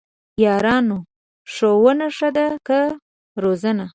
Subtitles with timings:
[0.43, 0.97] یارانو!
[1.53, 2.79] ښوونه ښه ده که
[3.43, 3.85] روزنه؟!